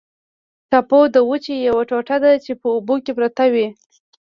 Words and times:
ټاپو 0.69 0.99
د 1.13 1.17
وچې 1.29 1.55
یوه 1.67 1.83
ټوټه 1.89 2.17
ده 2.23 2.31
چې 2.43 2.51
په 2.61 2.67
اوبو 2.75 2.95
کې 3.03 3.11
پرته 3.17 3.43
وي. 3.53 3.67